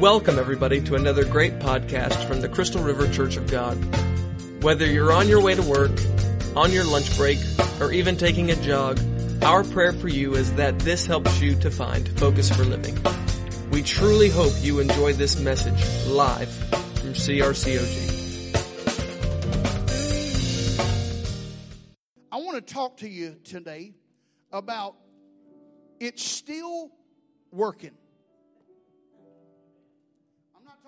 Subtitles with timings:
[0.00, 3.74] Welcome, everybody, to another great podcast from the Crystal River Church of God.
[4.62, 5.90] Whether you're on your way to work,
[6.54, 7.40] on your lunch break,
[7.80, 9.00] or even taking a jog,
[9.42, 12.96] our prayer for you is that this helps you to find focus for living.
[13.72, 18.14] We truly hope you enjoy this message live from CRCOG.
[22.30, 23.94] I want to talk to you today
[24.52, 24.94] about
[25.98, 26.92] it's still
[27.50, 27.96] working.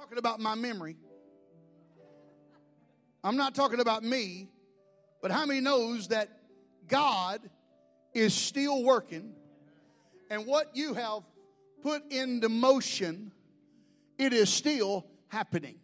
[0.01, 0.97] Talking about my memory.
[3.23, 4.49] I'm not talking about me,
[5.21, 6.31] but how many knows that
[6.89, 7.51] God
[8.15, 9.35] is still working
[10.31, 11.25] and what you have
[11.83, 13.31] put into motion,
[14.17, 15.79] it is still happening.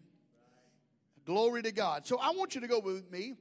[1.26, 2.06] Glory to God.
[2.06, 3.34] So I want you to go with me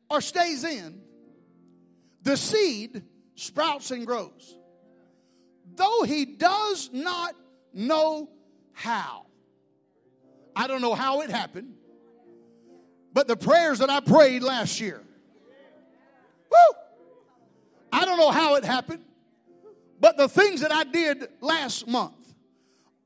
[0.09, 1.03] or stays in,
[2.23, 3.03] the seed
[3.35, 4.57] sprouts and grows.
[5.75, 7.35] Though he does not
[7.75, 8.31] know
[8.73, 9.27] how.
[10.57, 11.75] I don't know how it happened,
[13.13, 15.03] but the prayers that I prayed last year,
[16.51, 16.79] woo!
[17.93, 19.05] I don't know how it happened,
[20.01, 22.35] but the things that I did last month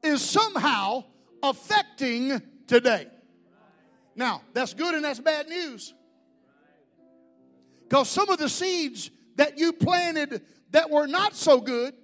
[0.04, 1.02] is somehow
[1.50, 3.06] affecting today.
[4.14, 5.94] Now, that's good and that's bad news.
[7.82, 11.94] Because some of the seeds that you planted that were not so good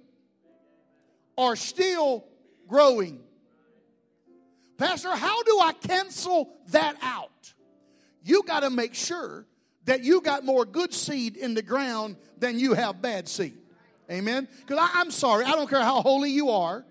[1.37, 2.25] are still
[2.67, 3.19] growing.
[4.77, 7.53] Pastor, how do I cancel that out?
[8.23, 9.45] You got to make sure
[9.85, 13.57] that you got more good seed in the ground than you have bad seed.
[14.09, 14.47] Amen?
[14.65, 16.85] Because I'm sorry, I don't care how holy you are,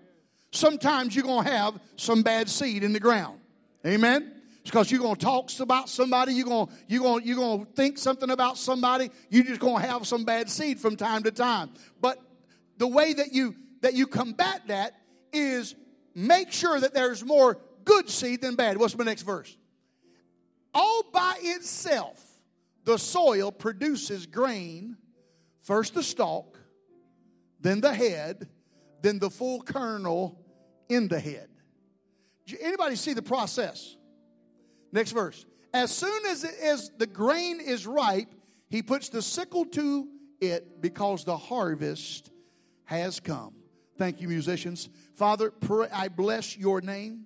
[0.53, 3.39] sometimes you're going to have some bad seed in the ground.
[3.85, 4.33] Amen?
[4.63, 7.71] because you're going to talk about somebody, you're going to, you're going you're going to
[7.73, 11.31] think something about somebody, you're just going to have some bad seed from time to
[11.31, 11.69] time.
[12.01, 12.19] But
[12.77, 14.93] the way that you that you combat that
[15.31, 15.75] is
[16.15, 18.77] make sure that there's more good seed than bad.
[18.77, 19.55] What's my next verse?
[20.73, 22.19] All by itself,
[22.85, 24.97] the soil produces grain,
[25.61, 26.57] first the stalk,
[27.59, 28.47] then the head,
[29.01, 30.39] then the full kernel
[30.93, 31.47] in the head.
[32.61, 33.95] Anybody see the process?
[34.91, 35.45] Next verse.
[35.73, 38.33] As soon as, it, as the grain is ripe,
[38.69, 40.07] he puts the sickle to
[40.39, 42.31] it because the harvest
[42.85, 43.55] has come.
[43.97, 44.89] Thank you, musicians.
[45.15, 47.25] Father, pray, I bless your name.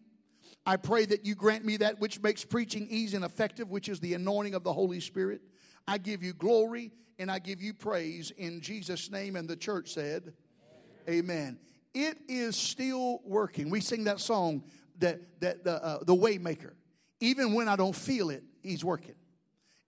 [0.66, 4.00] I pray that you grant me that which makes preaching easy and effective, which is
[4.00, 5.42] the anointing of the Holy Spirit.
[5.88, 9.36] I give you glory and I give you praise in Jesus' name.
[9.36, 10.34] And the church said,
[11.10, 11.58] Amen.
[11.94, 13.70] It is still working.
[13.70, 14.64] We sing that song,
[15.00, 16.74] that, that the, uh, the Waymaker.
[17.20, 19.16] Even when I don't feel it, He's working.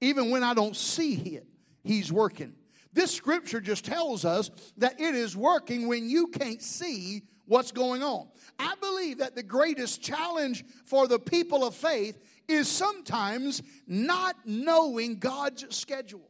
[0.01, 1.45] Even when I don't see it,
[1.83, 2.55] He's working.
[2.93, 8.01] This scripture just tells us that it is working when you can't see what's going
[8.01, 8.27] on.
[8.57, 12.17] I believe that the greatest challenge for the people of faith
[12.47, 16.29] is sometimes not knowing God's schedule.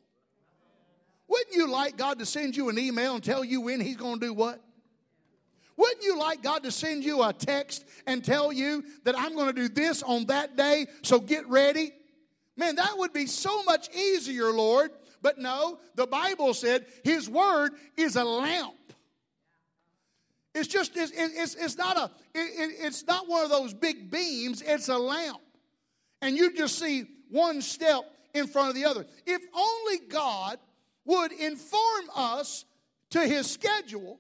[1.28, 4.20] Wouldn't you like God to send you an email and tell you when He's going
[4.20, 4.62] to do what?
[5.80, 9.48] Wouldn't you like God to send you a text and tell you that I'm going
[9.48, 11.92] to do this on that day, so get ready?
[12.58, 14.92] Man, that would be so much easier, Lord.
[15.22, 18.76] But no, the Bible said His Word is a lamp
[20.56, 24.62] it's just it's, it's, it's not a it, it's not one of those big beams.
[24.62, 25.40] It's a lamp,
[26.22, 28.02] and you just see one step
[28.34, 29.06] in front of the other.
[29.26, 30.58] If only God
[31.06, 32.66] would inform us
[33.12, 34.20] to His schedule,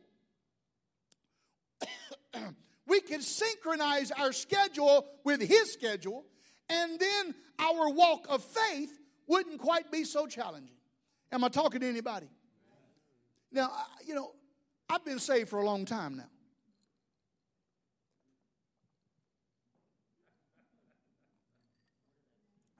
[2.87, 6.25] we can synchronize our schedule with His schedule,
[6.69, 10.75] and then our walk of faith wouldn't quite be so challenging.
[11.31, 12.27] Am I talking to anybody?
[13.51, 13.71] Now,
[14.05, 14.31] you know,
[14.89, 16.29] I've been saved for a long time now.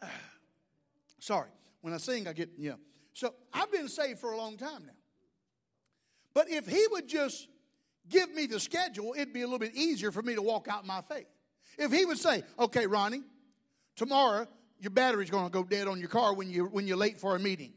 [1.19, 1.49] Sorry,
[1.81, 2.73] when I sing, I get, yeah.
[3.13, 4.93] So I've been saved for a long time now.
[6.33, 7.48] But if He would just
[8.09, 10.85] give me the schedule, it'd be a little bit easier for me to walk out
[10.85, 11.27] my faith.
[11.77, 13.23] If He would say, okay, Ronnie,
[13.95, 14.47] tomorrow
[14.79, 17.35] your battery's going to go dead on your car when, you, when you're late for
[17.35, 17.73] a meeting.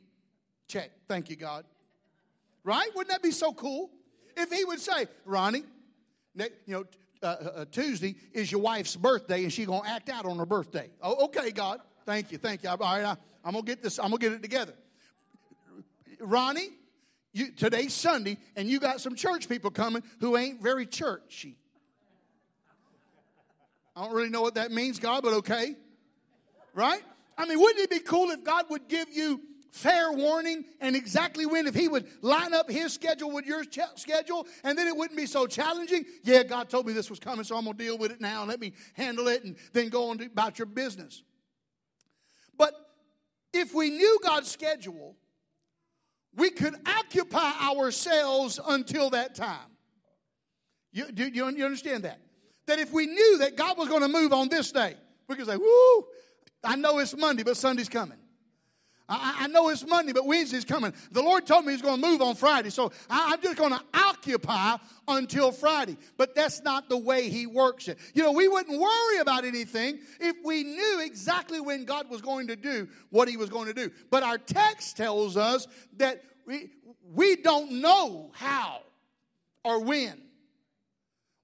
[0.69, 0.91] Check.
[1.09, 1.65] Thank you, God.
[2.65, 2.89] Right?
[2.95, 3.91] Wouldn't that be so cool?
[4.37, 5.65] If he would say, Ronnie,
[6.35, 6.85] you know,
[7.23, 10.39] uh, uh, uh, Tuesday is your wife's birthday and she's going to act out on
[10.39, 10.91] her birthday.
[11.01, 11.81] Oh, okay, God.
[12.05, 12.39] Thank you.
[12.39, 12.69] Thank you.
[12.69, 14.75] All right, I, I'm going to get this, I'm going to get it together.
[16.21, 16.71] Ronnie,
[17.33, 21.57] you, today's Sunday and you got some church people coming who ain't very churchy.
[23.95, 25.77] I don't really know what that means, God, but okay.
[26.75, 27.03] Right?
[27.37, 29.41] I mean, wouldn't it be cool if God would give you
[29.71, 33.81] fair warning and exactly when, if He would line up His schedule with your ch-
[33.97, 36.05] schedule, and then it wouldn't be so challenging?
[36.23, 38.45] Yeah, God told me this was coming, so I'm going to deal with it now.
[38.45, 41.23] Let me handle it and then go on about your business.
[42.57, 42.75] But
[43.53, 45.17] if we knew God's schedule,
[46.37, 49.71] we could occupy ourselves until that time.
[50.93, 52.21] You, do, you, you understand that?
[52.67, 54.95] That if we knew that God was going to move on this day,
[55.29, 56.07] we could say, Woo,
[56.63, 58.19] I know it's Monday, but Sunday's coming.
[59.13, 60.93] I, I, know it's Monday, but Wednesday's coming.
[61.11, 63.73] The Lord told me He's going to move on Friday, so I, I'm just going
[63.73, 64.77] to occupy
[65.07, 65.97] until Friday.
[66.17, 67.99] But that's not the way He works it.
[68.15, 72.47] You know, we wouldn't worry about anything if we knew exactly when God was going
[72.47, 73.91] to do what He was going to do.
[74.11, 75.67] But our text tells us
[75.99, 76.71] that we,
[77.13, 78.81] we don't know how
[79.65, 80.21] or when.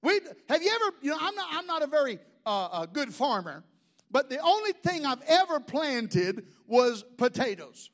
[0.02, 3.12] We, have you ever, you know, I'm not, I'm not a very uh, a good
[3.12, 3.62] farmer.
[4.10, 7.90] But the only thing I've ever planted was potatoes.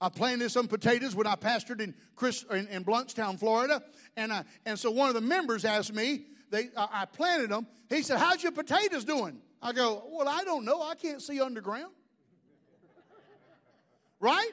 [0.00, 3.82] I planted some potatoes when I pastored in, Chris, in, in Blountstown, Florida.
[4.16, 7.66] And, I, and so one of the members asked me, they, I planted them.
[7.88, 9.40] He said, How's your potatoes doing?
[9.62, 10.82] I go, Well, I don't know.
[10.82, 11.92] I can't see underground.
[14.20, 14.50] right?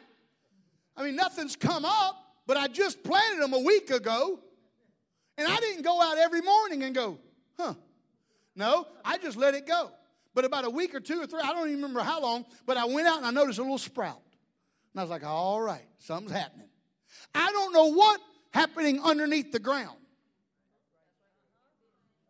[0.96, 2.16] I mean, nothing's come up,
[2.46, 4.40] but I just planted them a week ago.
[5.40, 7.18] And I didn't go out every morning and go,
[7.58, 7.74] Huh.
[8.56, 9.92] No, I just let it go.
[10.38, 12.78] But about a week or two or three, I don't even remember how long, but
[12.78, 14.22] I went out and I noticed a little sprout.
[14.94, 16.68] And I was like, all right, something's happening.
[17.34, 19.98] I don't know what happening underneath the ground.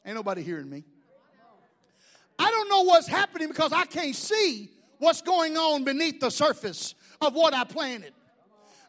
[0.05, 0.85] Ain't nobody hearing me.
[2.39, 6.95] I don't know what's happening because I can't see what's going on beneath the surface
[7.19, 8.13] of what I planted.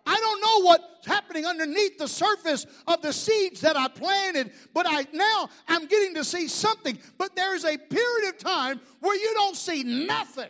[0.08, 4.86] I don't know what's happening underneath the surface of the seeds that I planted, but
[4.88, 6.98] I now I'm getting to see something.
[7.18, 10.48] But there is a period of time where you don't see nothing.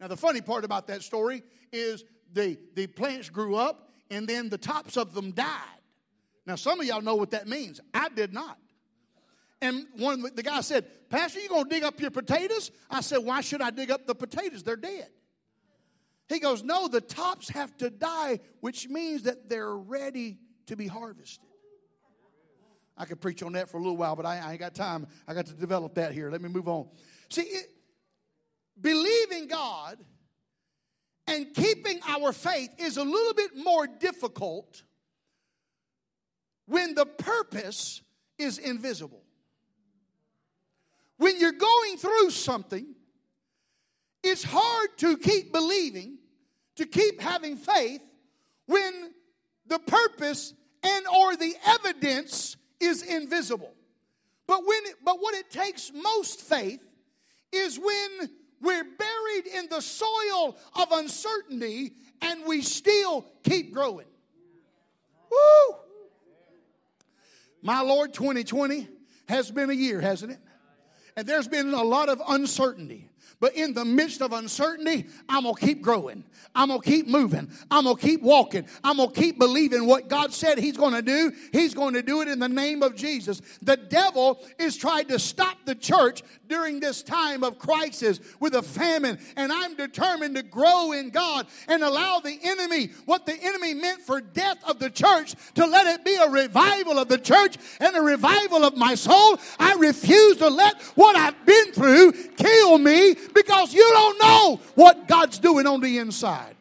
[0.00, 2.02] Now, the funny part about that story is
[2.32, 5.46] the, the plants grew up and then the tops of them died.
[6.46, 7.78] Now, some of y'all know what that means.
[7.92, 8.58] I did not.
[9.60, 12.70] And one the guy said, Pastor, you gonna dig up your potatoes?
[12.90, 14.62] I said, Why should I dig up the potatoes?
[14.62, 15.08] They're dead.
[16.28, 20.86] He goes, No, the tops have to die, which means that they're ready to be
[20.86, 21.46] harvested.
[22.96, 25.06] I could preach on that for a little while, but I, I ain't got time.
[25.26, 26.30] I got to develop that here.
[26.30, 26.88] Let me move on.
[27.30, 27.66] See, it,
[28.80, 29.98] believing God
[31.26, 34.82] and keeping our faith is a little bit more difficult
[36.66, 38.02] when the purpose
[38.38, 39.22] is invisible.
[41.16, 42.94] When you're going through something,
[44.22, 46.18] it's hard to keep believing
[46.76, 48.02] to keep having faith
[48.66, 49.12] when
[49.66, 53.72] the purpose and or the evidence is invisible.
[54.46, 56.82] But when but what it takes most faith
[57.52, 64.06] is when we're buried in the soil of uncertainty and we still keep growing.
[65.30, 65.76] Woo!
[67.60, 68.88] My Lord 2020
[69.28, 70.38] has been a year, hasn't it?
[71.16, 73.11] And there's been a lot of uncertainty.
[73.42, 76.22] But in the midst of uncertainty, I'm going to keep growing.
[76.54, 77.50] I'm going to keep moving.
[77.72, 78.66] I'm going to keep walking.
[78.84, 81.32] I'm going to keep believing what God said He's going to do.
[81.50, 83.42] He's going to do it in the name of Jesus.
[83.60, 88.62] The devil is trying to stop the church during this time of crisis with a
[88.62, 89.18] famine.
[89.36, 94.02] And I'm determined to grow in God and allow the enemy, what the enemy meant
[94.02, 97.96] for death of the church, to let it be a revival of the church and
[97.96, 99.40] a revival of my soul.
[99.58, 105.08] I refuse to let what I've been through kill me because you don't know what
[105.08, 106.56] God's doing on the inside.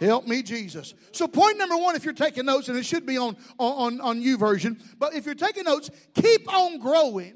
[0.00, 0.94] Help me, Jesus.
[1.12, 4.22] So, point number one, if you're taking notes, and it should be on, on, on
[4.22, 7.34] YouVersion, but if you're taking notes, keep on growing,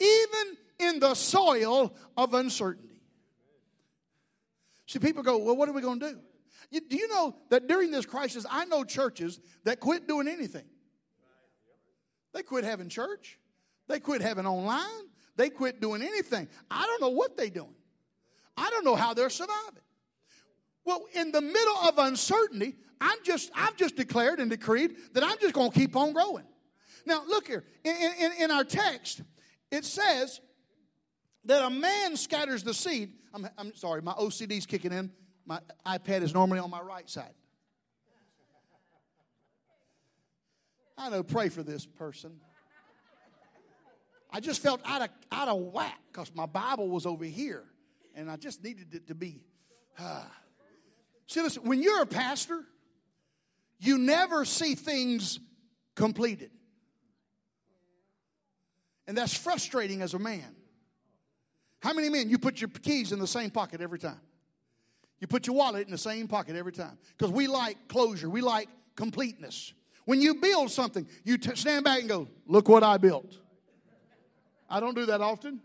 [0.00, 3.00] even in the soil of uncertainty.
[4.86, 6.18] See, people go, well, what are we going to do?
[6.72, 10.64] You, do you know that during this crisis, I know churches that quit doing anything?
[12.34, 13.38] They quit having church,
[13.88, 16.48] they quit having online, they quit doing anything.
[16.70, 17.74] I don't know what they're doing,
[18.56, 19.82] I don't know how they're surviving.
[20.84, 25.38] Well, in the middle of uncertainty, I'm just, I've just declared and decreed that I'm
[25.40, 26.44] just going to keep on growing.
[27.06, 27.64] Now, look here.
[27.84, 29.22] In, in, in, our text,
[29.70, 30.40] it says
[31.44, 33.12] that a man scatters the seed.
[33.34, 35.10] I'm, I'm sorry, my OCD's kicking in.
[35.46, 37.34] My iPad is normally on my right side.
[40.96, 42.40] I know, pray for this person.
[44.32, 47.64] I just felt out of, out of whack because my Bible was over here
[48.14, 49.42] and I just needed it to be.
[49.98, 50.24] Uh,
[51.32, 52.62] See, listen, when you're a pastor,
[53.78, 55.40] you never see things
[55.94, 56.50] completed.
[59.06, 60.54] And that's frustrating as a man.
[61.80, 64.20] How many men you put your keys in the same pocket every time?
[65.20, 66.98] You put your wallet in the same pocket every time.
[67.16, 69.72] Because we like closure, we like completeness.
[70.04, 73.38] When you build something, you t- stand back and go, Look what I built.
[74.72, 75.60] I don't do that often.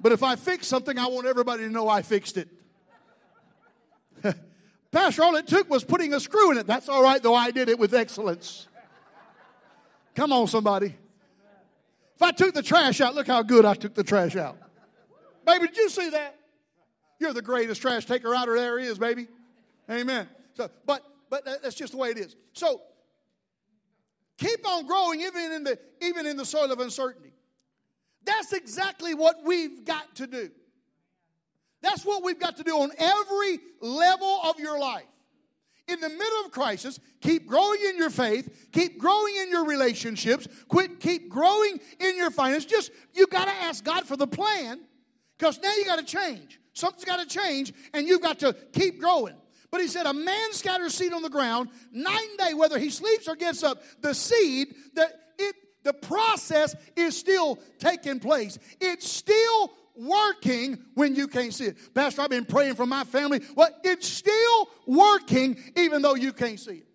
[0.00, 2.48] But if I fix something, I want everybody to know I fixed it.
[4.92, 6.66] Pastor, all it took was putting a screw in it.
[6.68, 8.68] That's all right, though I did it with excellence.
[10.14, 10.94] Come on, somebody.
[12.14, 14.56] If I took the trash out, look how good I took the trash out.
[15.44, 16.38] Baby, did you see that?
[17.18, 19.26] You're the greatest trash taker outer there is, baby.
[19.90, 20.28] Amen.
[20.54, 22.36] So, but but that's just the way it is.
[22.52, 22.80] So
[24.38, 27.32] keep on growing even in the even in the soil of uncertainty.
[28.26, 30.50] That's exactly what we've got to do.
[31.80, 35.04] That's what we've got to do on every level of your life.
[35.88, 40.48] In the middle of crisis, keep growing in your faith, keep growing in your relationships,
[40.66, 42.64] quit, keep growing in your finance.
[42.64, 44.80] Just you got to ask God for the plan
[45.38, 46.58] because now you got to change.
[46.72, 49.36] Something's got to change, and you've got to keep growing.
[49.70, 53.28] But he said, A man scatters seed on the ground, nine day, whether he sleeps
[53.28, 55.12] or gets up, the seed, that
[55.86, 58.58] the process is still taking place.
[58.80, 61.94] It's still working when you can't see it.
[61.94, 63.40] Pastor, I've been praying for my family.
[63.54, 66.86] Well, it's still working even though you can't see it.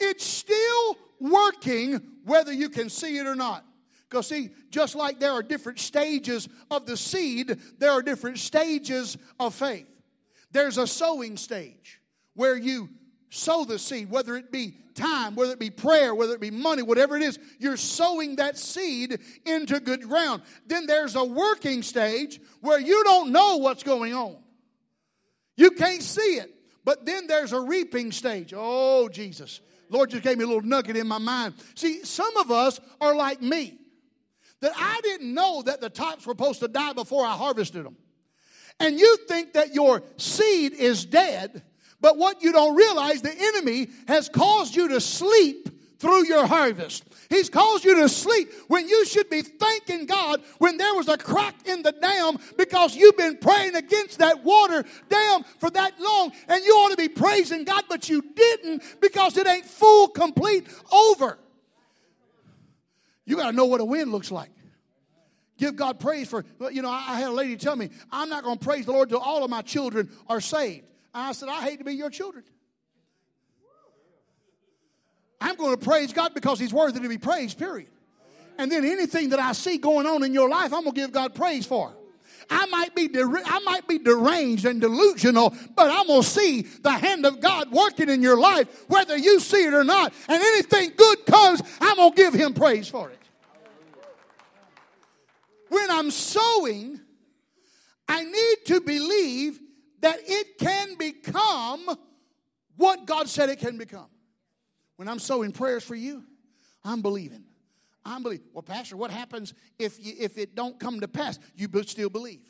[0.00, 3.64] It's still working whether you can see it or not.
[4.08, 9.18] Because, see, just like there are different stages of the seed, there are different stages
[9.40, 9.88] of faith.
[10.52, 12.00] There's a sowing stage
[12.34, 12.88] where you
[13.30, 16.82] sow the seed, whether it be time, whether it be prayer, whether it be money,
[16.82, 20.42] whatever it is, you're sowing that seed into good ground.
[20.66, 24.36] Then there's a working stage where you don't know what's going on.
[25.56, 26.54] You can't see it.
[26.84, 28.54] But then there's a reaping stage.
[28.56, 29.60] Oh, Jesus.
[29.90, 31.54] Lord just gave me a little nugget in my mind.
[31.74, 33.78] See, some of us are like me,
[34.60, 37.96] that I didn't know that the tops were supposed to die before I harvested them.
[38.80, 41.62] And you think that your seed is dead
[42.00, 47.04] but what you don't realize, the enemy has caused you to sleep through your harvest.
[47.28, 51.18] He's caused you to sleep when you should be thanking God when there was a
[51.18, 56.32] crack in the dam because you've been praying against that water dam for that long
[56.48, 60.66] and you ought to be praising God, but you didn't because it ain't full, complete,
[60.92, 61.38] over.
[63.26, 64.50] You got to know what a win looks like.
[65.58, 68.58] Give God praise for, you know, I had a lady tell me, I'm not going
[68.58, 70.86] to praise the Lord till all of my children are saved.
[71.20, 72.44] I said, I hate to be your children.
[75.40, 77.88] I'm going to praise God because He's worthy to be praised, period.
[78.58, 81.12] And then anything that I see going on in your life, I'm going to give
[81.12, 81.94] God praise for.
[82.50, 86.92] I might be der- I might be deranged and delusional, but I'm gonna see the
[86.92, 90.14] hand of God working in your life, whether you see it or not.
[90.28, 93.18] And anything good comes, I'm gonna give Him praise for it.
[95.68, 97.00] When I'm sowing,
[98.08, 99.60] I need to believe
[100.00, 101.96] that it can become
[102.76, 104.08] what God said it can become.
[104.96, 106.24] When I'm sowing prayers for you,
[106.84, 107.44] I'm believing.
[108.04, 108.46] I'm believing.
[108.52, 111.38] Well, Pastor, what happens if you, if it don't come to pass?
[111.54, 112.40] You still believe.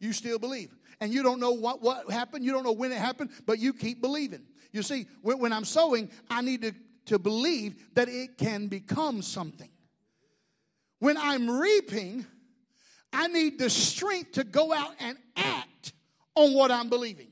[0.00, 0.74] You still believe.
[1.00, 2.44] And you don't know what, what happened.
[2.44, 4.42] You don't know when it happened, but you keep believing.
[4.72, 6.74] You see, when, when I'm sowing, I need to,
[7.06, 9.68] to believe that it can become something.
[10.98, 12.24] When I'm reaping,
[13.12, 15.18] I need the strength to go out and
[16.34, 17.28] on what I'm believing.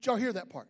[0.00, 0.68] Did y'all hear that part?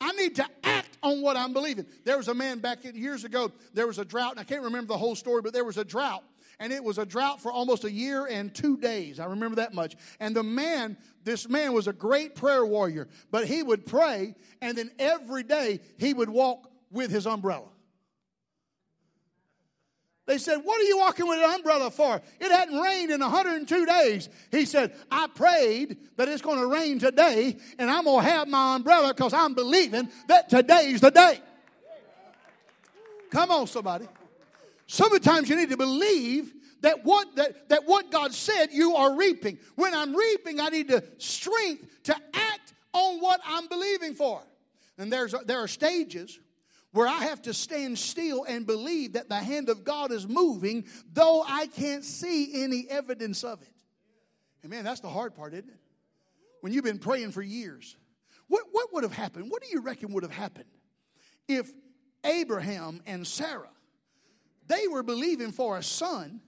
[0.00, 1.86] I need to act on what I'm believing.
[2.04, 4.88] There was a man back years ago, there was a drought, and I can't remember
[4.88, 6.24] the whole story, but there was a drought.
[6.58, 9.18] And it was a drought for almost a year and two days.
[9.18, 9.96] I remember that much.
[10.20, 14.76] And the man, this man was a great prayer warrior, but he would pray, and
[14.76, 17.68] then every day he would walk with his umbrella.
[20.26, 22.20] They said, What are you walking with an umbrella for?
[22.40, 24.28] It hadn't rained in 102 days.
[24.50, 28.48] He said, I prayed that it's going to rain today, and I'm going to have
[28.48, 31.40] my umbrella because I'm believing that today's the day.
[33.30, 34.06] Come on, somebody.
[34.86, 36.52] Sometimes you need to believe
[36.82, 39.58] that what, that, that what God said you are reaping.
[39.74, 44.42] When I'm reaping, I need the strength to act on what I'm believing for.
[44.98, 46.38] And there's, there are stages
[46.92, 50.84] where I have to stand still and believe that the hand of God is moving,
[51.12, 53.68] though I can't see any evidence of it.
[54.62, 55.80] And man, that's the hard part, isn't it?
[56.60, 57.96] When you've been praying for years.
[58.48, 59.50] What, what would have happened?
[59.50, 60.68] What do you reckon would have happened
[61.48, 61.72] if
[62.24, 63.70] Abraham and Sarah,
[64.66, 66.40] they were believing for a son,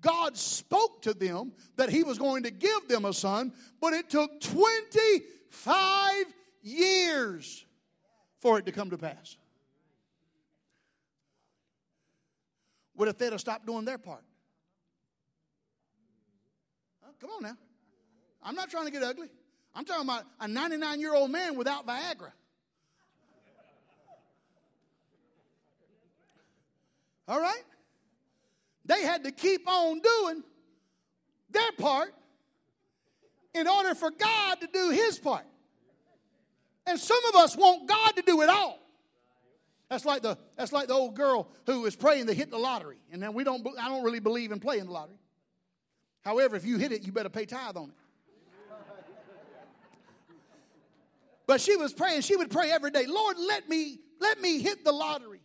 [0.00, 4.08] God spoke to them that he was going to give them a son, but it
[4.08, 6.24] took 25
[6.62, 7.64] years
[8.40, 9.36] for it to come to pass.
[12.98, 14.24] What if they'd have stopped doing their part?
[17.00, 17.12] Huh?
[17.20, 17.56] Come on now.
[18.42, 19.28] I'm not trying to get ugly.
[19.72, 22.32] I'm talking about a 99 year old man without Viagra.
[27.28, 27.62] All right?
[28.84, 30.42] They had to keep on doing
[31.50, 32.12] their part
[33.54, 35.46] in order for God to do his part.
[36.84, 38.80] And some of us want God to do it all.
[39.88, 42.98] That's like the that's like the old girl who was praying to hit the lottery.
[43.10, 45.18] And then we don't I don't really believe in playing the lottery.
[46.22, 47.94] However, if you hit it, you better pay tithe on it.
[51.48, 54.84] But she was praying, she would pray every day, Lord, let me, let me hit
[54.84, 55.40] the lottery.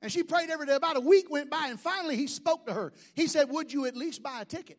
[0.00, 0.76] And she prayed every day.
[0.76, 2.92] About a week went by, and finally he spoke to her.
[3.14, 4.78] He said, Would you at least buy a ticket?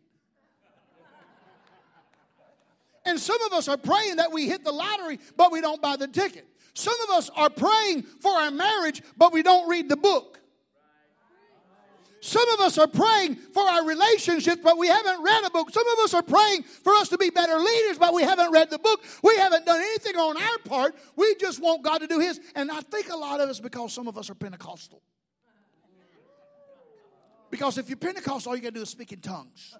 [3.06, 5.98] And some of us are praying that we hit the lottery, but we don't buy
[5.98, 6.48] the ticket.
[6.74, 10.40] Some of us are praying for our marriage, but we don't read the book.
[12.22, 15.72] Some of us are praying for our relationships, but we haven't read a book.
[15.72, 18.70] Some of us are praying for us to be better leaders, but we haven't read
[18.70, 19.02] the book.
[19.24, 20.96] We haven't done anything on our part.
[21.16, 22.40] We just want God to do His.
[22.56, 25.02] And I think a lot of us, because some of us are Pentecostal.
[27.50, 29.74] Because if you're Pentecostal, all you got to do is speak in tongues.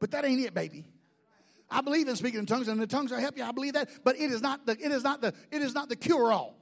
[0.00, 0.86] But that ain't it, baby.
[1.70, 3.44] I believe in speaking in tongues, and the tongues are help you.
[3.44, 5.88] I believe that, but it is not the it is not the it is not
[5.88, 6.56] the cure all.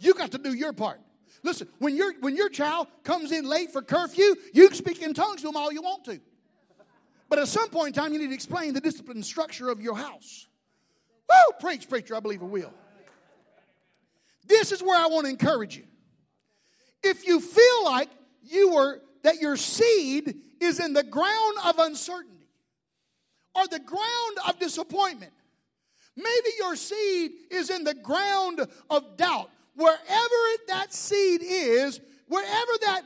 [0.00, 1.00] You got to do your part.
[1.42, 5.14] Listen, when your when your child comes in late for curfew, you can speak in
[5.14, 6.20] tongues to them all you want to.
[7.28, 9.96] But at some point in time, you need to explain the discipline structure of your
[9.96, 10.46] house.
[11.28, 11.54] Woo!
[11.60, 12.72] Preach, preacher, I believe it will.
[14.46, 15.84] This is where I want to encourage you.
[17.02, 18.08] If you feel like
[18.42, 22.37] you were that your seed is in the ground of uncertainty,
[23.58, 25.32] or the ground of disappointment.
[26.16, 29.50] Maybe your seed is in the ground of doubt.
[29.74, 33.02] Wherever that seed is, wherever that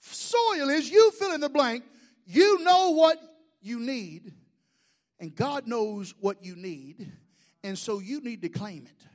[0.00, 1.84] soil is, you fill in the blank.
[2.26, 3.18] You know what
[3.62, 4.32] you need,
[5.18, 7.10] and God knows what you need,
[7.64, 9.06] and so you need to claim it.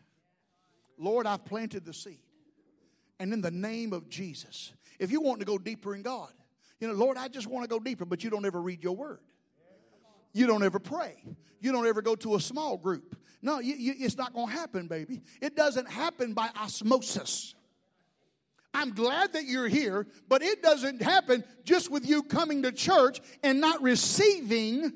[0.97, 2.19] Lord, I've planted the seed.
[3.19, 6.31] And in the name of Jesus, if you want to go deeper in God,
[6.79, 8.95] you know, Lord, I just want to go deeper, but you don't ever read your
[8.95, 9.19] word.
[10.35, 11.15] You don't ever pray.
[11.61, 13.15] You don't ever go to a small group.
[13.41, 15.21] No, you, you, it's not going to happen, baby.
[15.41, 17.55] It doesn't happen by osmosis.
[18.73, 23.21] I'm glad that you're here, but it doesn't happen just with you coming to church
[23.43, 24.91] and not receiving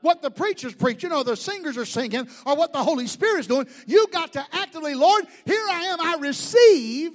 [0.00, 3.46] what the preachers preach, you know, the singers are singing, or what the Holy Spirit's
[3.46, 3.68] doing.
[3.86, 6.00] You got to actively, Lord, here I am.
[6.00, 7.12] I receive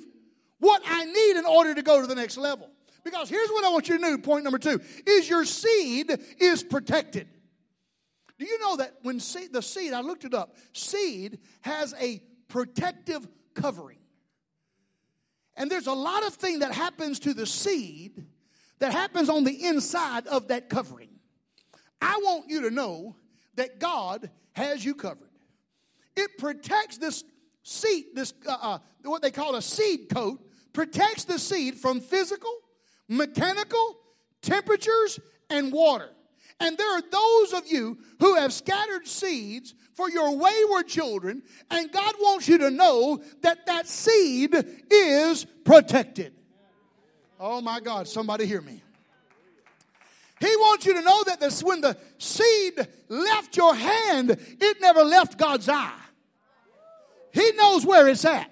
[0.59, 2.69] what I need in order to go to the next level.
[3.03, 4.17] Because here's what I want you to know.
[4.17, 7.27] Point number two is your seed is protected.
[8.39, 12.21] Do you know that when seed, the seed, I looked it up, seed has a
[12.47, 13.99] protective covering.
[15.57, 18.25] And there's a lot of thing that happens to the seed
[18.79, 21.09] that happens on the inside of that covering.
[22.01, 23.17] I want you to know
[23.55, 25.29] that God has you covered.
[26.15, 27.25] It protects this
[27.63, 30.39] seed, this uh, uh, what they call a seed coat,
[30.71, 32.53] protects the seed from physical,
[33.09, 33.97] mechanical,
[34.41, 36.09] temperatures, and water.
[36.59, 41.91] And there are those of you who have scattered seeds for your wayward children, and
[41.91, 44.55] God wants you to know that that seed
[44.89, 46.33] is protected.
[47.39, 48.81] Oh my God, somebody hear me.
[50.39, 55.03] He wants you to know that this, when the seed left your hand, it never
[55.03, 55.91] left God's eye.
[57.33, 58.49] He knows where it's at.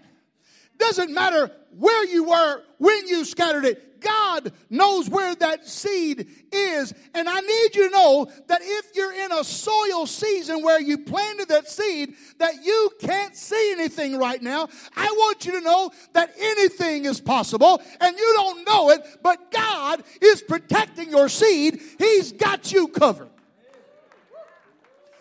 [0.78, 3.87] Doesn't matter where you were when you scattered it.
[4.00, 6.94] God knows where that seed is.
[7.14, 11.00] And I need you to know that if you're in a soil season where you
[11.00, 15.92] planted that seed, that you can't see anything right now, I want you to know
[16.14, 21.82] that anything is possible and you don't know it, but God is protecting your seed.
[21.98, 23.30] He's got you covered.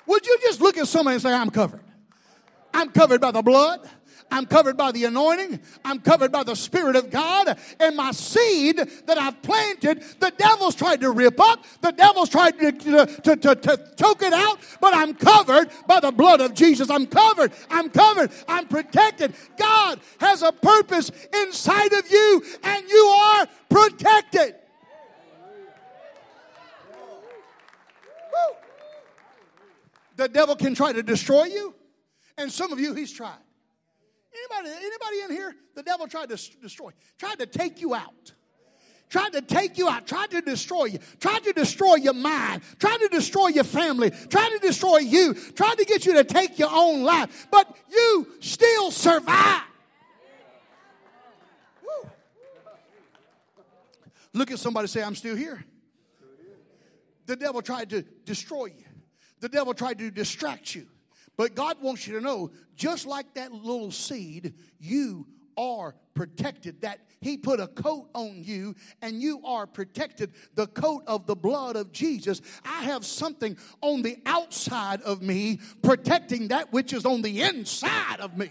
[0.06, 1.82] Would you just look at somebody and say, I'm covered?
[2.72, 3.88] I'm covered by the blood.
[4.30, 5.60] I'm covered by the anointing.
[5.84, 7.58] I'm covered by the Spirit of God.
[7.78, 11.64] And my seed that I've planted, the devil's tried to rip up.
[11.80, 14.58] The devil's tried to, to, to, to, choke it out.
[14.80, 16.90] But I'm covered by the blood of Jesus.
[16.90, 17.52] I'm covered.
[17.70, 18.30] I'm covered.
[18.48, 19.34] I'm protected.
[19.56, 24.54] God has a purpose inside of you, and you are protected.
[28.32, 28.56] Woo.
[30.16, 31.74] The devil can try to destroy you,
[32.36, 33.45] and some of you he's tried.
[34.36, 35.54] Anybody, anybody in here?
[35.74, 38.32] The devil tried to destroy, tried to take you out.
[39.08, 42.98] Tried to take you out, tried to destroy you, tried to destroy your mind, tried
[42.98, 46.70] to destroy your family, tried to destroy you, tried to get you to take your
[46.72, 49.62] own life, but you still survive.
[51.84, 52.10] Woo.
[54.32, 55.64] Look at somebody say, I'm still here.
[57.26, 58.84] The devil tried to destroy you.
[59.38, 60.88] The devil tried to distract you.
[61.36, 66.80] But God wants you to know, just like that little seed, you are protected.
[66.80, 70.32] That He put a coat on you and you are protected.
[70.54, 72.40] The coat of the blood of Jesus.
[72.64, 78.20] I have something on the outside of me protecting that which is on the inside
[78.20, 78.50] of me.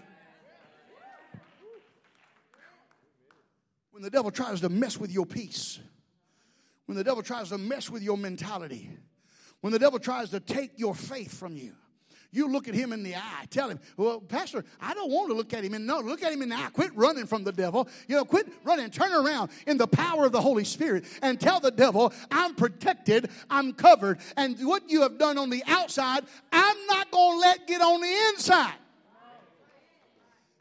[3.91, 5.79] When the devil tries to mess with your peace,
[6.85, 8.91] when the devil tries to mess with your mentality,
[9.61, 11.73] when the devil tries to take your faith from you,
[12.31, 13.45] you look at him in the eye.
[13.49, 15.85] Tell him, well, Pastor, I don't want to look at him in.
[15.85, 16.69] No, look at him in the eye.
[16.73, 17.87] Quit running from the devil.
[18.07, 18.89] You know, quit running.
[18.89, 23.29] Turn around in the power of the Holy Spirit and tell the devil, I'm protected.
[23.49, 24.19] I'm covered.
[24.37, 28.01] And what you have done on the outside, I'm not going to let get on
[28.01, 28.75] the inside.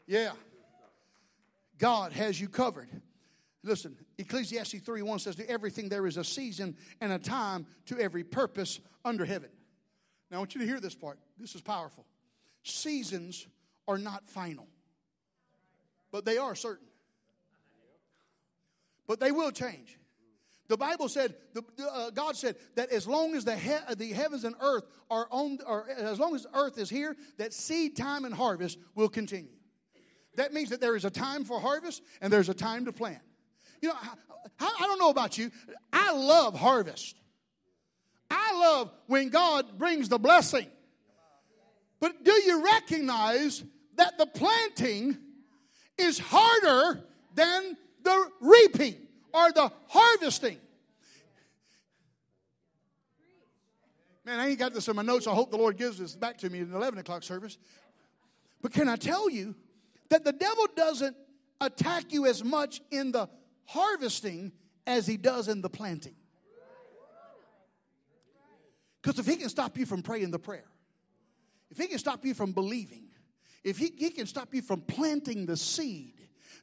[0.07, 0.31] Yeah.
[1.77, 2.89] God has you covered.
[3.63, 7.99] Listen, Ecclesiastes 3 1 says, To everything there is a season and a time to
[7.99, 9.49] every purpose under heaven.
[10.35, 11.17] Now, I want you to hear this part.
[11.39, 12.05] This is powerful.
[12.61, 13.47] Seasons
[13.87, 14.67] are not final,
[16.11, 16.89] but they are certain.
[19.07, 19.97] But they will change.
[20.67, 24.43] The Bible said, the, uh, God said that as long as the, he- the heavens
[24.43, 28.33] and earth are on, or as long as earth is here, that seed time and
[28.33, 29.55] harvest will continue.
[30.35, 33.21] That means that there is a time for harvest and there's a time to plant.
[33.81, 33.95] You know,
[34.59, 35.49] I, I don't know about you.
[35.93, 37.15] I love harvest.
[38.35, 40.67] I love when God brings the blessing.
[41.99, 43.63] But do you recognize
[43.95, 45.17] that the planting
[45.97, 47.01] is harder
[47.33, 48.95] than the reaping
[49.33, 50.57] or the harvesting?
[54.25, 55.27] Man, I ain't got this in my notes.
[55.27, 57.57] I hope the Lord gives this back to me in the 11 o'clock service.
[58.61, 59.55] But can I tell you
[60.09, 61.15] that the devil doesn't
[61.61, 63.29] attack you as much in the
[63.65, 64.51] harvesting
[64.85, 66.15] as he does in the planting?
[69.05, 70.65] Because if he can stop you from praying the prayer,
[71.69, 73.03] if he can stop you from believing,
[73.63, 76.15] if he, he can stop you from planting the seed,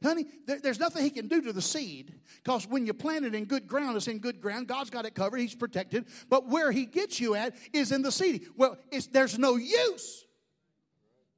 [0.02, 3.36] honey, there, there's nothing he can do to the seed because when you plant it
[3.36, 4.66] in good ground, it's in good ground.
[4.66, 6.06] God's got it covered, he's protected.
[6.28, 8.48] But where he gets you at is in the seed.
[8.56, 8.76] Well,
[9.12, 10.24] there's no use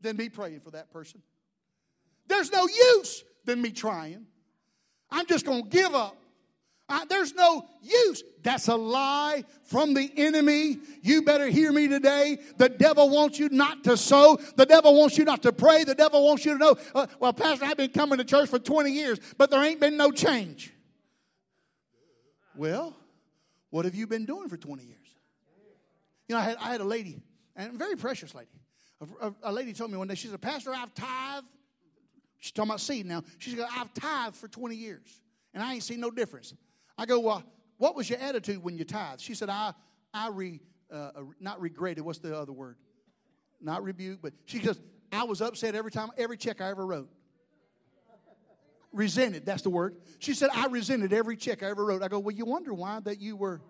[0.00, 1.20] than me praying for that person.
[2.28, 4.24] There's no use than me trying.
[5.10, 6.16] I'm just going to give up
[6.88, 8.22] uh, there's no use.
[8.42, 10.78] That's a lie from the enemy.
[11.02, 12.38] You better hear me today.
[12.58, 14.38] The devil wants you not to sow.
[14.56, 15.84] The devil wants you not to pray.
[15.84, 18.58] The devil wants you to know, uh, well, Pastor, I've been coming to church for
[18.58, 20.74] 20 years, but there ain't been no change.
[22.54, 22.94] Well,
[23.70, 24.98] what have you been doing for 20 years?
[26.28, 27.22] You know, I had, I had a lady,
[27.56, 28.50] and a very precious lady.
[29.00, 31.46] A, a, a lady told me one day, she said, Pastor, I've tithed.
[32.40, 33.22] She's talking about seed now.
[33.38, 35.22] She said, I've tithed for 20 years,
[35.54, 36.52] and I ain't seen no difference.
[36.96, 37.42] I go, well,
[37.78, 39.20] what was your attitude when you tithe?
[39.20, 39.72] She said, I,
[40.12, 40.60] I re,
[40.92, 42.04] uh, uh, not regretted.
[42.04, 42.76] What's the other word?
[43.60, 44.80] Not rebuke, but she goes,
[45.10, 47.08] I was upset every time, every check I ever wrote.
[48.92, 49.96] Resented, that's the word.
[50.20, 52.02] She said, I resented every check I ever wrote.
[52.02, 53.60] I go, well, you wonder why that you were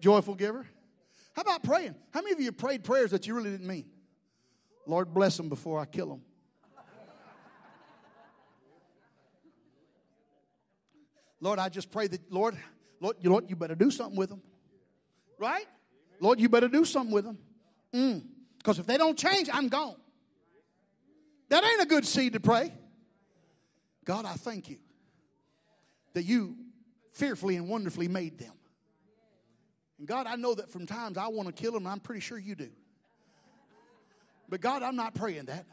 [0.00, 0.66] joyful giver?
[1.34, 1.94] How about praying?
[2.10, 3.86] How many of you prayed prayers that you really didn't mean?
[4.86, 6.22] Lord, bless them before I kill them.
[11.44, 12.56] Lord, I just pray that, Lord,
[13.00, 14.40] Lord, you, Lord, you better do something with them.
[15.38, 15.66] Right?
[16.18, 17.36] Lord, you better do something with them.
[18.56, 18.80] Because mm.
[18.80, 19.96] if they don't change, I'm gone.
[21.50, 22.72] That ain't a good seed to pray.
[24.06, 24.78] God, I thank you
[26.14, 26.56] that you
[27.12, 28.54] fearfully and wonderfully made them.
[29.98, 32.38] And God, I know that from times I want to kill them, I'm pretty sure
[32.38, 32.70] you do.
[34.48, 35.66] But God, I'm not praying that.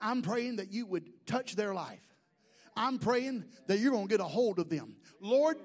[0.00, 1.98] I'm praying that you would touch their life.
[2.76, 4.96] I'm praying that you're going to get a hold of them.
[5.20, 5.56] Lord,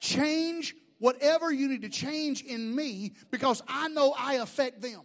[0.00, 5.02] change whatever you need to change in me because I know I affect them.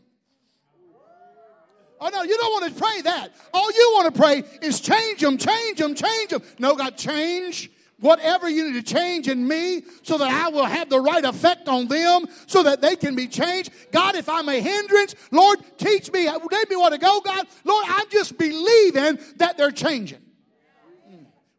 [1.99, 3.33] Oh, no, you don't want to pray that.
[3.53, 6.43] All you want to pray is change them, change them, change them.
[6.59, 10.89] No, God, change whatever you need to change in me so that I will have
[10.89, 13.71] the right effect on them so that they can be changed.
[13.91, 17.47] God, if I'm a hindrance, Lord, teach me, let me want to go, God.
[17.63, 20.21] Lord, I'm just believing that they're changing.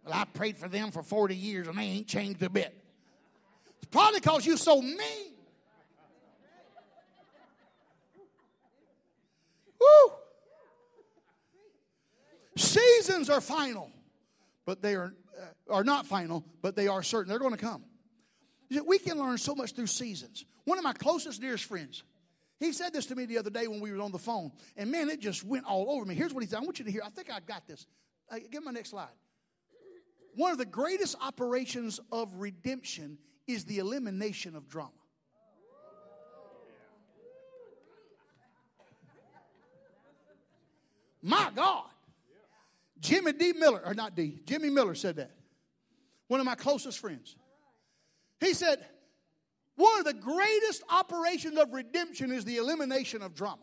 [0.08, 2.74] Well, I prayed for them for 40 years and they ain't changed a bit.
[3.76, 5.34] It's probably because you're so mean.
[9.78, 10.12] Woo!
[12.56, 13.90] Seasons are final,
[14.64, 17.28] but they are, uh, are not final, but they are certain.
[17.28, 17.84] They're going to come.
[18.86, 20.46] We can learn so much through seasons.
[20.64, 22.02] One of my closest, dearest friends,
[22.58, 24.90] he said this to me the other day when we were on the phone, and
[24.90, 26.14] man, it just went all over me.
[26.14, 26.56] Here's what he said.
[26.56, 27.02] I want you to hear.
[27.04, 27.86] I think I got this.
[28.30, 29.08] Uh, give me my next slide.
[30.34, 34.90] One of the greatest operations of redemption is the elimination of drama.
[41.22, 41.84] My God.
[43.00, 43.52] Jimmy D.
[43.52, 45.30] Miller, or not D, Jimmy Miller said that.
[46.26, 47.36] One of my closest friends.
[48.40, 48.84] He said,
[49.76, 53.62] one of the greatest operations of redemption is the elimination of drama.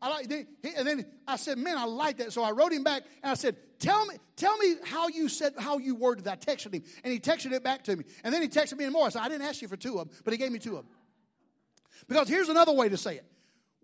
[0.00, 2.32] I like, and then I said, man, I like that.
[2.32, 5.54] So I wrote him back and I said, tell me, tell me how you said,
[5.58, 6.44] how you worded that.
[6.48, 8.04] I texted him and he texted it back to me.
[8.22, 9.06] And then he texted me more.
[9.06, 10.76] I said, I didn't ask you for two of them, but he gave me two
[10.76, 10.94] of them.
[12.06, 13.24] Because here's another way to say it.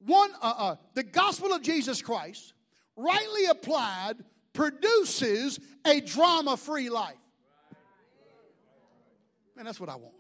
[0.06, 2.52] One, uh, uh, the gospel of Jesus Christ
[2.96, 4.14] rightly applied,
[4.52, 7.16] produces a drama free life.
[9.56, 10.14] Man, that's what I want.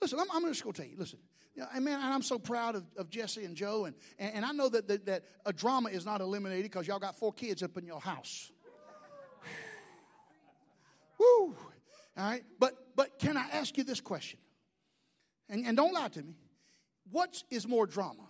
[0.00, 1.18] Listen, I'm, I'm just going to tell you, listen.
[1.54, 4.44] You know, and man, I'm so proud of, of Jesse and Joe, and, and, and
[4.44, 7.62] I know that, that, that a drama is not eliminated because y'all got four kids
[7.62, 8.52] up in your house.
[11.18, 11.56] Woo!
[12.16, 14.38] All right, but but can I ask you this question?
[15.48, 16.34] And, and don't lie to me.
[17.10, 18.28] What is more drama?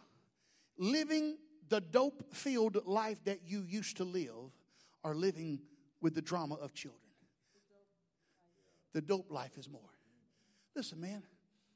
[0.78, 1.36] Living
[1.68, 4.52] the dope filled life that you used to live
[5.02, 5.60] or living
[6.00, 7.00] with the drama of children.
[8.92, 9.82] The dope life is more.
[10.74, 11.22] Listen, man,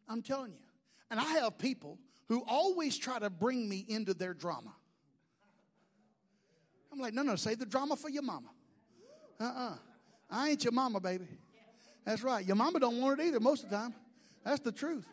[0.09, 0.73] I'm telling you.
[1.14, 4.74] And I have people who always try to bring me into their drama.
[6.92, 8.48] I'm like, no, no, save the drama for your mama.
[9.40, 9.70] Uh uh-uh.
[9.70, 9.77] uh
[10.29, 11.27] I ain't your mama, baby.
[12.05, 12.44] That's right.
[12.44, 13.94] Your mama don't want it either most of the time.
[14.44, 15.07] That's the truth.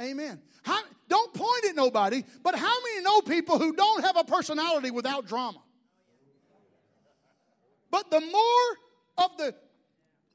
[0.00, 0.40] Amen.
[0.62, 4.92] How, don't point at nobody, but how many know people who don't have a personality
[4.92, 5.58] without drama?
[7.90, 9.56] But the more of the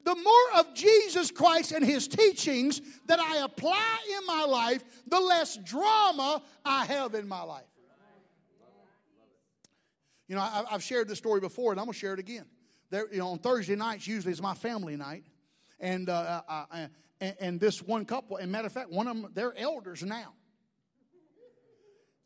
[0.04, 5.20] the more of Jesus Christ and his teachings that I apply in my life, the
[5.20, 7.64] less drama I have in my life.
[10.28, 12.44] You know, I, have shared this story before, and I'm going to share it again.
[12.90, 15.24] There, you know, on Thursday nights usually is my family night,
[15.80, 16.88] and uh, I,
[17.20, 20.34] and, and this one couple, and matter of fact, one of them, they're elders now.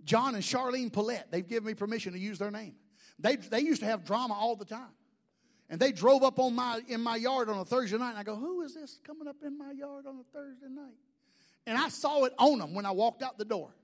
[0.04, 2.74] John and Charlene Paulette, they've given me permission to use their name.
[3.18, 4.90] They, they used to have drama all the time.
[5.72, 8.24] And they drove up on my, in my yard on a Thursday night, and I
[8.24, 10.92] go, Who is this coming up in my yard on a Thursday night?
[11.66, 13.74] And I saw it on them when I walked out the door.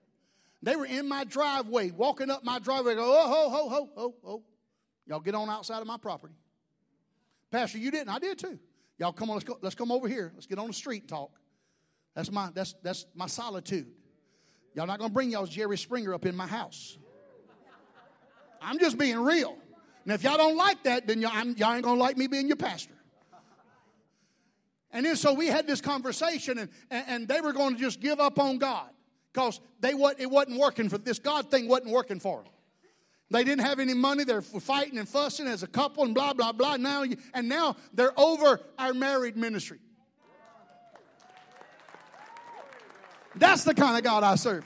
[0.62, 2.92] They were in my driveway, walking up my driveway.
[2.92, 4.42] I go, oh, ho, ho, ho, ho, ho.
[5.06, 6.34] Y'all get on outside of my property.
[7.50, 8.10] Pastor, you didn't.
[8.10, 8.58] I did too.
[8.98, 10.30] Y'all come on, let's go, let's come over here.
[10.34, 11.40] Let's get on the street and talk.
[12.14, 13.86] That's my that's that's my solitude.
[14.74, 16.98] Y'all not gonna bring y'all's Jerry Springer up in my house.
[18.60, 19.56] I'm just being real.
[20.08, 22.56] And if y'all don't like that, then y'all, y'all ain't gonna like me being your
[22.56, 22.94] pastor.
[24.90, 28.00] And then so we had this conversation, and, and, and they were going to just
[28.00, 28.88] give up on God
[29.34, 32.50] because they what it wasn't working for this God thing wasn't working for them.
[33.30, 34.24] They didn't have any money.
[34.24, 36.78] They're fighting and fussing as a couple and blah, blah, blah.
[36.78, 39.78] Now, and now they're over our married ministry.
[43.34, 44.64] That's the kind of God I serve.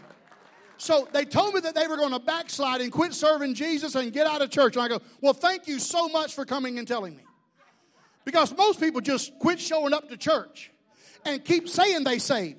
[0.82, 4.12] So they told me that they were going to backslide and quit serving Jesus and
[4.12, 4.74] get out of church.
[4.74, 7.22] And I go, well, thank you so much for coming and telling me.
[8.24, 10.72] Because most people just quit showing up to church
[11.24, 12.58] and keep saying they saved.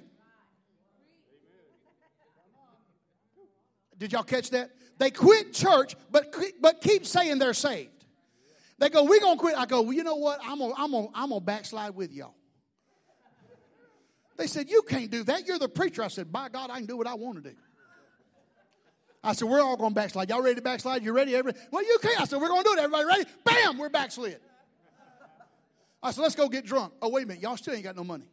[3.98, 4.72] Did y'all catch that?
[5.00, 8.06] They quit church, but, but keep saying they're saved.
[8.80, 9.58] They go, we're going to quit.
[9.58, 10.40] I go, well, you know what?
[10.46, 12.36] I'm going I'm to I'm gonna backslide with y'all.
[14.38, 15.46] They said, you can't do that.
[15.46, 16.02] You're the preacher.
[16.04, 17.56] I said, by God, I can do what I want to do.
[19.24, 20.30] I said, we're all going to backslide.
[20.30, 21.04] Y'all ready to backslide?
[21.04, 21.34] You ready?
[21.34, 21.66] Everybody?
[21.72, 22.12] Well, you can.
[22.20, 22.80] I said, we're going to do it.
[22.80, 23.26] Everybody ready?
[23.46, 24.40] Bam, we're backslid.
[26.02, 26.92] I said, let's go get drunk.
[27.02, 27.42] Oh, wait a minute.
[27.42, 28.26] Y'all still ain't got no money.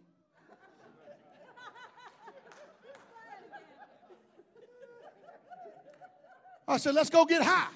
[6.66, 7.68] I said, let's go get high.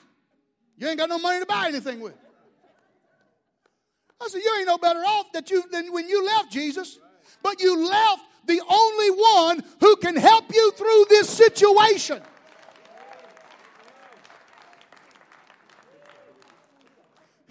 [0.76, 2.14] You ain't got no money to buy anything with.
[4.20, 6.98] I said, you ain't no better off that you than when you left Jesus,
[7.42, 12.20] but you left the only one who can help you through this situation.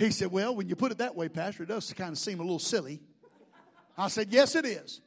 [0.03, 2.39] He said, Well, when you put it that way, Pastor, it does kind of seem
[2.39, 3.01] a little silly.
[3.97, 4.99] I said, Yes, it is.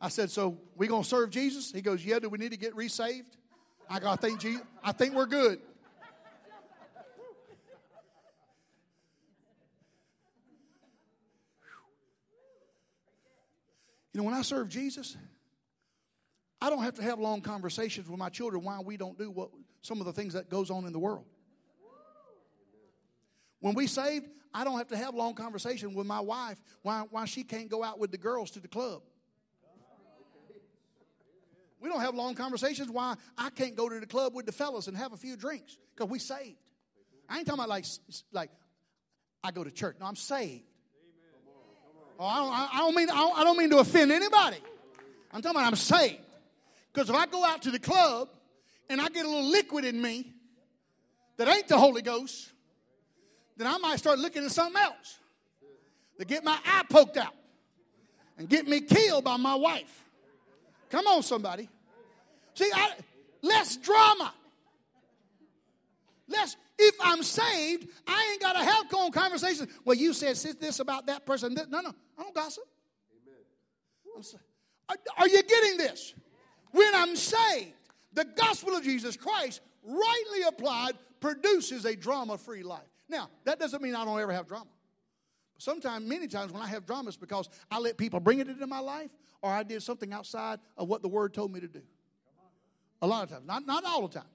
[0.00, 1.72] I said, So we gonna serve Jesus?
[1.72, 3.36] He goes, Yeah, do we need to get resaved?
[3.88, 5.60] I go, I think Jesus, I think we're good.
[14.12, 15.16] You know, when I serve Jesus,
[16.60, 19.48] I don't have to have long conversations with my children why we don't do what
[19.80, 21.24] some of the things that goes on in the world.
[23.62, 27.24] When we saved, I don't have to have long conversation with my wife why, why
[27.24, 29.02] she can't go out with the girls to the club.
[31.80, 34.88] We don't have long conversations why I can't go to the club with the fellas
[34.88, 36.58] and have a few drinks because we saved.
[37.28, 37.86] I ain't talking about like,
[38.32, 38.50] like
[39.42, 39.96] I go to church.
[40.00, 40.64] No, I'm saved.
[42.18, 44.58] Oh, I, don't, I don't mean I don't, I don't mean to offend anybody.
[45.32, 46.18] I'm talking about I'm saved.
[46.92, 48.28] Because if I go out to the club
[48.88, 50.32] and I get a little liquid in me
[51.36, 52.51] that ain't the Holy Ghost,
[53.56, 55.18] then I might start looking at something else
[56.18, 57.34] to get my eye poked out
[58.38, 60.04] and get me killed by my wife.
[60.90, 61.68] Come on, somebody.
[62.54, 62.92] See, I,
[63.42, 64.32] less drama.
[66.28, 69.68] Less, if I'm saved, I ain't got to have conversations.
[69.84, 71.54] Well, you said this about that person.
[71.54, 72.64] No, no, I don't gossip.
[74.88, 76.14] Are, are you getting this?
[76.72, 77.72] When I'm saved,
[78.12, 82.80] the gospel of Jesus Christ, rightly applied, produces a drama free life.
[83.12, 84.70] Now, that doesn't mean I don't ever have drama.
[85.58, 88.66] Sometimes, many times, when I have drama, it's because I let people bring it into
[88.66, 89.10] my life
[89.42, 91.82] or I did something outside of what the Word told me to do.
[93.02, 94.30] A lot of times, not, not all the time.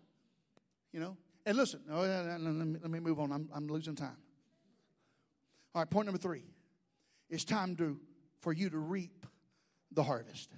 [0.94, 1.18] You know?
[1.46, 3.32] And listen, oh, let, me, let me move on.
[3.32, 4.18] I'm, I'm losing time.
[5.74, 6.44] All right, point number three.
[7.32, 8.00] It's time to,
[8.42, 9.26] for you to reap
[9.92, 10.52] the harvest.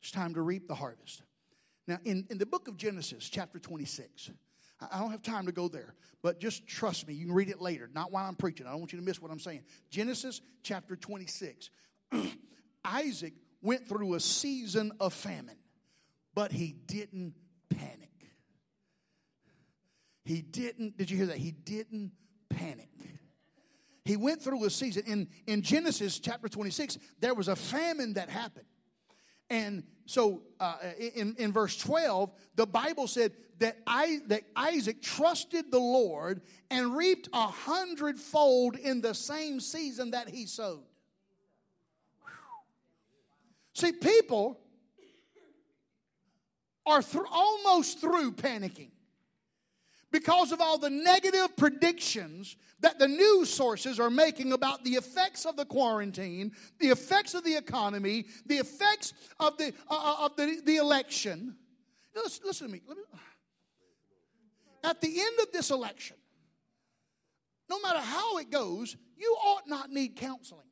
[0.00, 1.22] It's time to reap the harvest.
[1.86, 4.30] Now, in, in the book of Genesis, chapter 26,
[4.80, 7.14] I don't have time to go there, but just trust me.
[7.14, 8.66] You can read it later, not while I'm preaching.
[8.66, 9.62] I don't want you to miss what I'm saying.
[9.90, 11.70] Genesis chapter 26.
[12.84, 15.56] Isaac went through a season of famine,
[16.34, 17.34] but he didn't
[17.70, 18.10] panic.
[20.24, 21.38] He didn't, did you hear that?
[21.38, 22.12] He didn't
[22.50, 22.90] panic.
[24.04, 25.02] He went through a season.
[25.06, 28.66] In, in Genesis chapter 26, there was a famine that happened.
[29.50, 35.70] And so uh, in, in verse 12, the Bible said that, I, that Isaac trusted
[35.70, 40.82] the Lord and reaped a hundredfold in the same season that he sowed.
[43.74, 44.58] See, people
[46.86, 48.90] are th- almost through panicking
[50.12, 55.44] because of all the negative predictions that the news sources are making about the effects
[55.44, 60.36] of the quarantine, the effects of the economy, the effects of the, uh, uh of
[60.36, 61.56] the, the election.
[62.14, 62.82] Listen, listen to me.
[62.88, 62.94] me.
[64.84, 66.16] At the end of this election,
[67.68, 70.62] no matter how it goes, you ought not need counseling.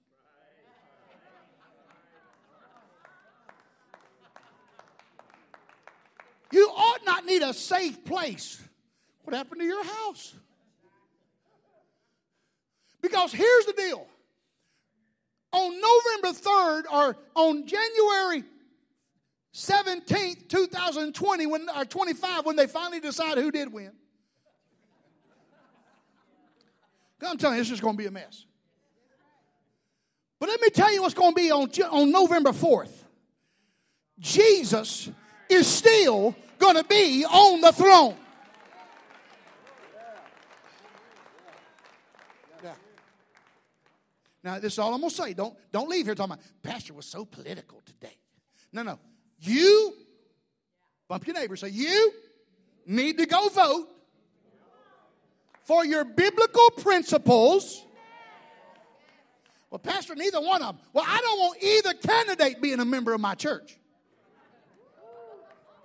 [6.53, 8.63] You ought not need a safe place.
[9.25, 10.35] What happened to your house?
[13.01, 14.07] Because here's the deal.
[15.53, 18.45] On November 3rd or on January
[19.53, 23.93] 17th, 2020, when, or 25, when they finally decide who did win.
[27.23, 28.45] I'm telling you, this is going to be a mess.
[30.41, 32.93] But let me tell you what's going to be on, on November 4th.
[34.19, 35.11] Jesus
[35.49, 38.17] is still going to be on the throne.
[44.45, 45.33] Now, this is all I'm going to say.
[45.33, 48.15] Don't, don't leave here talking about, Pastor was so political today.
[48.73, 48.99] No, no.
[49.41, 49.95] You,
[51.09, 52.13] bump your neighbor, say, you
[52.87, 53.89] need to go vote
[55.65, 57.83] for your biblical principles.
[59.71, 60.87] Well, Pastor, neither one of them.
[60.93, 63.79] Well, I don't want either candidate being a member of my church.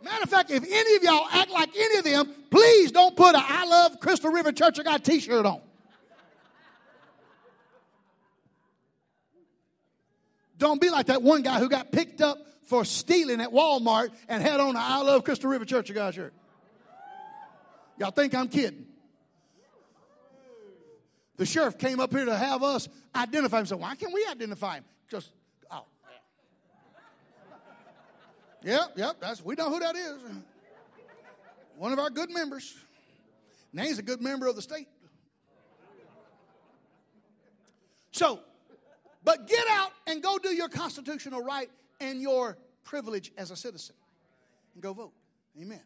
[0.04, 3.36] Matter of fact, if any of y'all act like any of them, please don't put
[3.36, 5.62] a I love Crystal River Church of God t shirt on.
[10.60, 14.44] Don't be like that one guy who got picked up for stealing at Walmart and
[14.44, 16.34] had on the I love Crystal River Church of God shirt.
[17.98, 18.86] Y'all think I'm kidding?
[21.38, 23.66] The sheriff came up here to have us identify him.
[23.66, 24.84] So why can't we identify him?
[25.10, 25.32] Just
[25.72, 25.86] oh.
[28.64, 29.16] Yep, yep.
[29.22, 30.18] That's we know who that is.
[31.78, 32.76] One of our good members.
[33.72, 34.90] Now he's a good member of the state.
[38.12, 38.42] So,
[39.24, 43.96] but get out and go do your constitutional right and your privilege as a citizen
[44.74, 45.14] and go vote.
[45.60, 45.82] Amen.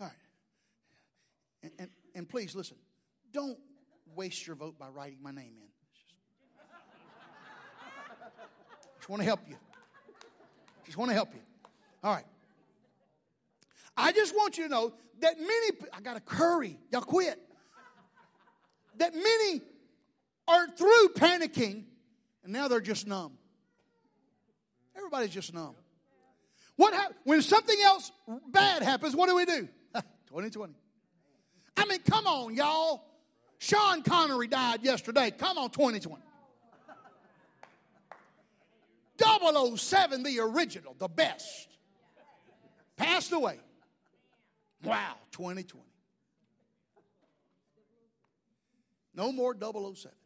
[0.00, 0.16] All right.
[1.62, 2.76] And, and, and please listen,
[3.32, 3.58] don't
[4.14, 5.68] waste your vote by writing my name in.
[8.98, 9.56] Just want to help you.
[10.84, 11.40] Just want to help you.
[12.02, 12.26] All right.
[13.96, 16.78] I just want you to know that many, I got to curry.
[16.92, 17.38] Y'all quit.
[18.98, 19.60] That many
[20.46, 21.84] are through panicking
[22.48, 23.36] and now they're just numb.
[24.96, 25.74] Everybody's just numb.
[26.76, 28.10] What hap- when something else
[28.50, 29.68] bad happens, what do we do?
[30.28, 30.72] 2020.
[31.76, 33.04] I mean, come on, y'all.
[33.58, 35.30] Sean Connery died yesterday.
[35.30, 36.22] Come on, 2020.
[39.76, 41.68] 007, the original, the best,
[42.96, 43.58] passed away.
[44.82, 45.84] Wow, 2020.
[49.14, 50.17] No more 007.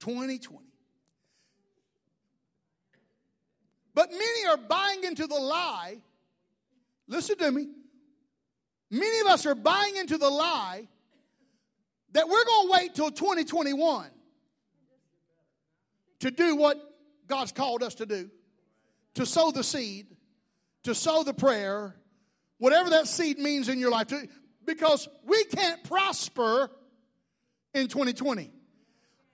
[0.00, 0.64] 2020.
[3.94, 5.98] But many are buying into the lie.
[7.06, 7.68] Listen to me.
[8.90, 10.88] Many of us are buying into the lie
[12.12, 14.08] that we're going to wait till 2021
[16.20, 16.78] to do what
[17.26, 18.30] God's called us to do
[19.14, 20.06] to sow the seed,
[20.82, 21.94] to sow the prayer,
[22.58, 24.28] whatever that seed means in your life, to,
[24.64, 26.70] because we can't prosper
[27.74, 28.50] in 2020.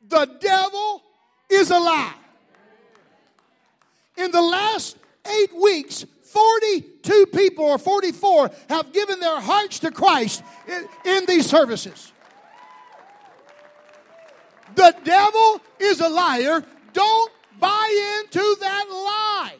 [0.09, 1.03] The devil
[1.49, 2.15] is a lie.
[4.17, 4.97] In the last
[5.27, 11.47] eight weeks, 42 people or 44 have given their hearts to Christ in, in these
[11.47, 12.13] services.
[14.75, 16.65] The devil is a liar.
[16.93, 19.55] Don't buy into that lie.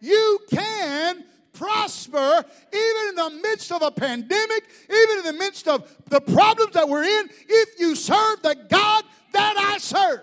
[0.00, 5.90] You can prosper even in the midst of a pandemic, even in the midst of
[6.08, 9.04] the problems that we're in, if you serve the God
[9.36, 10.20] that I serve.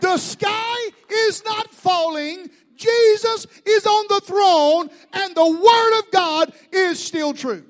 [0.00, 2.48] The sky is not falling.
[2.74, 7.64] Jesus is on the throne and the Word of God is still true.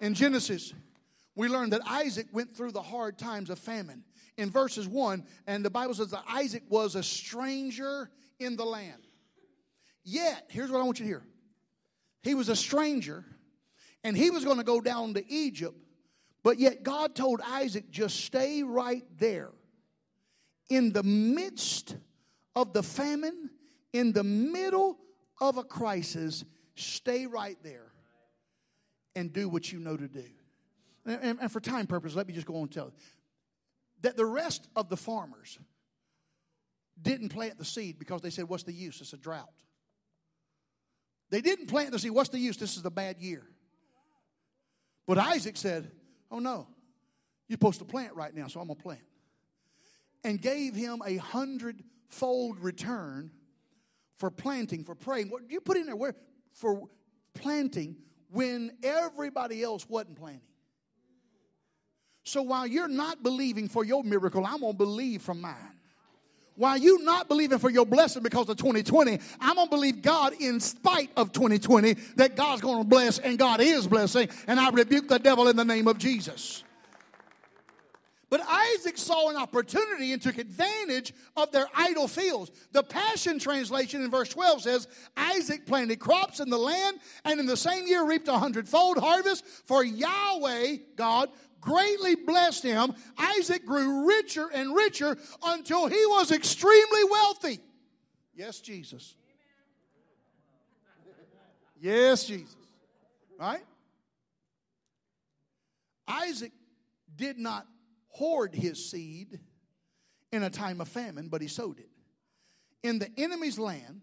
[0.00, 0.74] In Genesis,
[1.36, 4.02] we learn that Isaac went through the hard times of famine.
[4.36, 9.06] In verses 1, and the Bible says that Isaac was a stranger in the land.
[10.04, 11.22] Yet, here's what I want you to hear
[12.22, 13.24] he was a stranger,
[14.02, 15.76] and he was going to go down to Egypt,
[16.46, 19.50] but yet God told Isaac, just stay right there.
[20.70, 21.96] In the midst
[22.54, 23.50] of the famine,
[23.92, 24.96] in the middle
[25.40, 26.44] of a crisis,
[26.76, 27.90] stay right there
[29.16, 30.22] and do what you know to do.
[31.04, 33.02] And, and for time purposes, let me just go on and tell you
[34.02, 35.58] that the rest of the farmers
[37.02, 39.00] didn't plant the seed because they said, What's the use?
[39.00, 39.50] It's a drought.
[41.28, 42.12] They didn't plant the seed.
[42.12, 42.56] What's the use?
[42.56, 43.42] This is a bad year.
[45.08, 45.90] But Isaac said,
[46.30, 46.66] Oh no,
[47.48, 49.02] you're supposed to plant right now, so I'm going to plant.
[50.24, 53.30] And gave him a hundredfold return
[54.18, 55.28] for planting, for praying.
[55.28, 55.96] What you put in there?
[55.96, 56.14] Where
[56.52, 56.88] for
[57.34, 57.96] planting
[58.30, 60.40] when everybody else wasn't planting.
[62.24, 65.75] So while you're not believing for your miracle, I'm going to believe from mine.
[66.56, 70.58] While you not believing for your blessing because of 2020, I'm to believe God in
[70.60, 74.28] spite of 2020 that God's to bless and God is blessing.
[74.46, 76.64] And I rebuke the devil in the name of Jesus.
[78.28, 82.50] But Isaac saw an opportunity and took advantage of their idle fields.
[82.72, 87.46] The Passion Translation in verse 12 says Isaac planted crops in the land and in
[87.46, 91.30] the same year reaped a hundredfold harvest, for Yahweh, God,
[91.66, 92.94] greatly blessed him.
[93.18, 97.58] Isaac grew richer and richer until he was extremely wealthy.
[98.34, 99.16] Yes, Jesus.
[101.80, 102.54] Yes, Jesus.
[103.38, 103.64] Right?
[106.06, 106.52] Isaac
[107.16, 107.66] did not
[108.08, 109.40] hoard his seed
[110.32, 111.88] in a time of famine, but he sowed it
[112.82, 114.02] in the enemy's land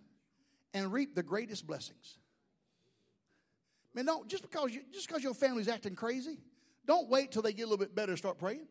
[0.74, 2.18] and reaped the greatest blessings.
[3.94, 6.40] Man, don't just because you, just because your family's acting crazy,
[6.86, 8.68] don't wait till they get a little bit better start praying.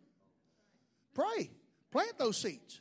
[1.14, 1.50] Pray.
[1.90, 2.80] Plant those seeds.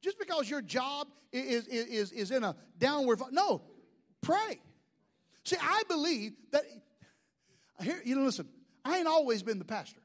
[0.00, 3.62] Just because your job is, is, is in a downward, no,
[4.20, 4.60] pray.
[5.44, 6.64] See, I believe that,
[7.82, 8.48] here, you know, listen,
[8.84, 10.00] I ain't always been the pastor.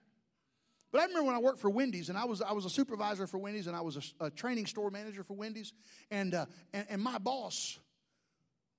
[0.92, 3.28] But I remember when I worked for Wendy's, and I was, I was a supervisor
[3.28, 5.74] for Wendy's, and I was a, a training store manager for Wendy's,
[6.10, 7.80] and, uh, and, and my boss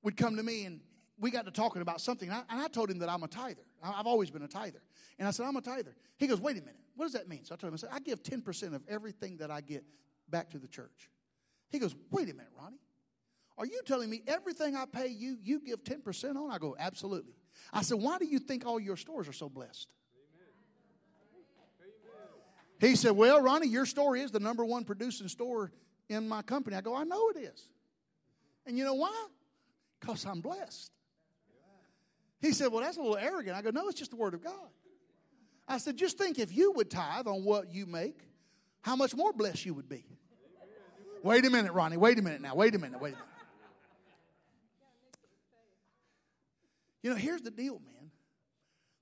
[0.03, 0.81] would come to me, and
[1.23, 3.29] we got to talking about something, and I, and I told him that I'm a
[3.29, 3.63] tither.
[3.83, 4.83] I've always been a tither.
[5.19, 5.95] And I said, I'm a tither.
[6.19, 6.77] He goes, wait a minute.
[6.97, 7.45] What does that mean?
[7.45, 9.85] So I told him, I said, I give 10% of everything that I get
[10.29, 11.09] back to the church.
[11.71, 12.81] He goes, wait a minute, Ronnie.
[13.57, 16.51] Are you telling me everything I pay you, you give 10% on?
[16.51, 17.35] I go, absolutely.
[17.73, 19.89] I said, why do you think all your stores are so blessed?
[22.81, 25.71] He said, Well, Ronnie, your store is the number one producing store
[26.09, 26.75] in my company.
[26.75, 27.69] I go, I know it is.
[28.67, 29.27] And you know why?
[30.01, 30.91] Because I'm blessed.
[32.43, 33.57] He said, Well, that's a little arrogant.
[33.57, 34.69] I go, No, it's just the word of God.
[35.67, 38.19] I said, Just think if you would tithe on what you make,
[38.83, 40.05] how much more blessed you would be.
[41.23, 41.97] Wait a minute, Ronnie.
[41.97, 42.57] Wait a minute now.
[42.57, 43.01] Wait a minute.
[43.01, 43.29] Wait a minute.
[47.03, 48.11] You know, here's the deal, man.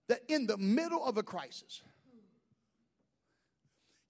[0.09, 1.83] That in the middle of a crisis,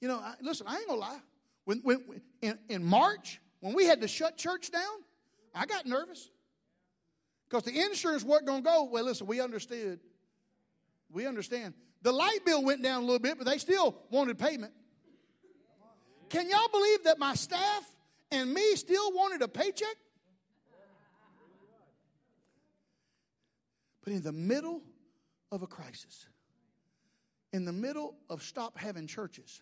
[0.01, 1.20] you know, I, listen, I ain't gonna lie.
[1.66, 5.05] When, when in, in March, when we had to shut church down,
[5.55, 6.31] I got nervous
[7.51, 8.85] because the insurance wasn't gonna go.
[8.85, 9.99] Well, listen, we understood.
[11.11, 11.75] We understand.
[12.03, 14.73] The light bill went down a little bit, but they still wanted payment.
[16.29, 17.85] Can y'all believe that my staff
[18.31, 19.97] and me still wanted a paycheck?
[24.05, 24.81] But in the middle
[25.51, 26.27] of a crisis,
[27.53, 29.61] in the middle of stop having churches,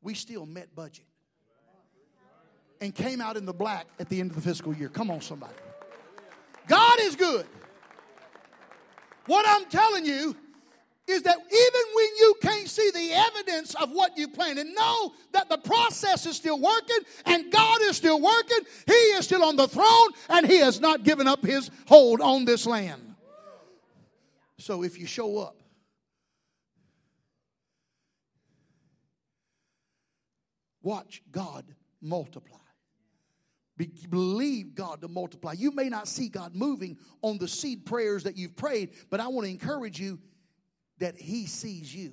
[0.00, 1.04] we still met budget
[2.80, 4.88] and came out in the black at the end of the fiscal year.
[4.88, 5.54] Come on, somebody.
[6.68, 7.46] God is good.
[9.26, 10.36] What I'm telling you
[11.06, 15.48] is that even when you can't see the evidence of what you planted, know that
[15.48, 18.60] the process is still working and God is still working.
[18.86, 22.44] He is still on the throne and He has not given up His hold on
[22.44, 23.14] this land.
[24.58, 25.56] So if you show up,
[30.82, 31.64] watch God
[32.02, 32.58] multiply.
[33.78, 35.52] Be- believe God to multiply.
[35.52, 39.28] You may not see God moving on the seed prayers that you've prayed, but I
[39.28, 40.18] want to encourage you
[40.98, 42.12] that He sees you.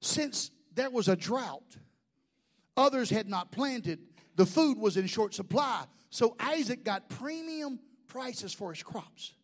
[0.00, 1.76] Since there was a drought,
[2.76, 4.00] others had not planted,
[4.34, 9.34] the food was in short supply, so Isaac got premium prices for his crops.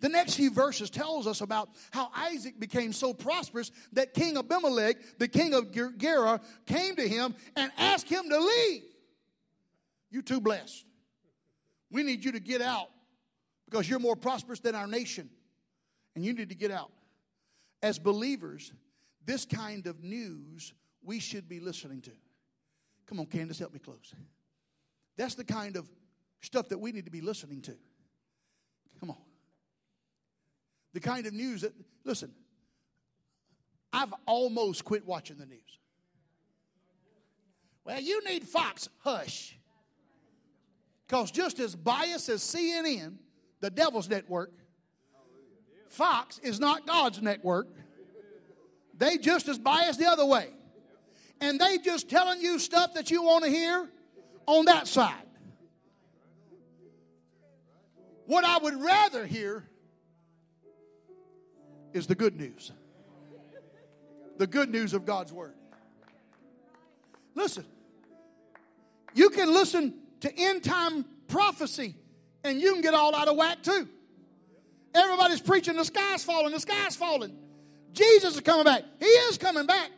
[0.00, 4.96] The next few verses tells us about how Isaac became so prosperous that King Abimelech,
[5.18, 8.82] the king of Gerar, came to him and asked him to leave.
[10.10, 10.84] You too blessed.
[11.90, 12.88] We need you to get out
[13.66, 15.30] because you're more prosperous than our nation.
[16.14, 16.90] And you need to get out.
[17.82, 18.72] As believers,
[19.24, 22.10] this kind of news we should be listening to.
[23.06, 24.12] Come on, Candace, help me close.
[25.16, 25.88] That's the kind of
[26.40, 27.76] stuff that we need to be listening to.
[28.98, 29.16] Come on.
[30.92, 31.72] The kind of news that,
[32.04, 32.32] listen,
[33.92, 35.78] I've almost quit watching the news.
[37.84, 38.88] Well, you need Fox.
[38.98, 39.56] Hush.
[41.10, 43.16] Because just as biased as CNN,
[43.58, 44.52] the devil's network,
[45.88, 47.66] Fox is not God's network.
[48.96, 50.50] They just as biased the other way.
[51.40, 53.90] And they just telling you stuff that you want to hear
[54.46, 55.26] on that side.
[58.26, 59.68] What I would rather hear
[61.92, 62.70] is the good news.
[64.38, 65.54] The good news of God's Word.
[67.34, 67.64] Listen,
[69.12, 71.94] you can listen to end time prophecy
[72.44, 73.88] and you can get all out of whack too.
[74.94, 77.36] Everybody's preaching the sky's falling, the sky's falling.
[77.92, 78.84] Jesus is coming back.
[78.98, 79.90] He is coming back.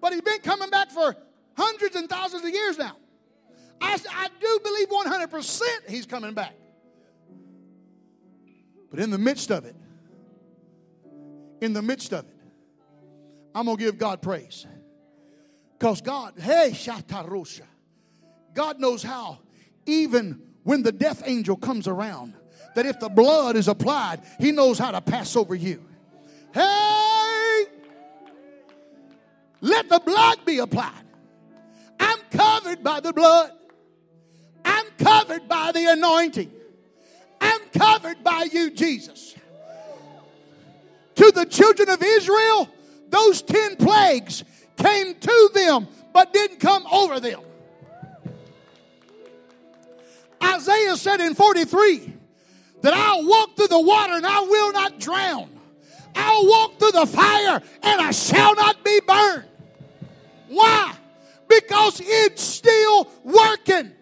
[0.00, 1.16] But he's been coming back for
[1.56, 2.96] hundreds and thousands of years now.
[3.80, 6.54] I, I do believe 100% he's coming back.
[8.90, 9.76] But in the midst of it,
[11.60, 12.36] in the midst of it,
[13.54, 14.66] I'm going to give God praise.
[15.78, 17.62] Because God, hey, Shatarosha,
[18.54, 19.38] God knows how,
[19.86, 22.34] even when the death angel comes around,
[22.74, 25.82] that if the blood is applied, He knows how to pass over you.
[26.52, 27.64] Hey,
[29.60, 31.04] let the blood be applied.
[31.98, 33.52] I'm covered by the blood,
[34.64, 36.50] I'm covered by the anointing,
[37.40, 39.30] I'm covered by you, Jesus
[41.20, 42.66] to the children of Israel,
[43.10, 44.42] those 10 plagues
[44.78, 47.40] came to them but didn't come over them.
[50.42, 52.12] Isaiah said in 43
[52.82, 55.50] that I'll walk through the water and I will not drown.
[56.14, 59.44] I'll walk through the fire and I shall not be burned.
[60.48, 60.94] Why?
[61.48, 63.92] Because it's still working.